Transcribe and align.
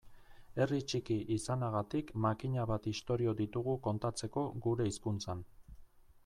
Herri 0.63 0.77
txiki 0.93 1.17
izanagatik 1.35 2.09
makina 2.25 2.65
bat 2.71 2.87
istorio 2.93 3.35
ditugu 3.43 3.77
kontatzeko 3.89 4.47
gure 4.65 4.89
hizkuntzan. 4.93 5.47